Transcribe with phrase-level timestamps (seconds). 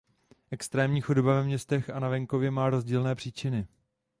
[0.51, 3.67] Extrémní chudoba ve městech a na venkově má rozdílné příčiny.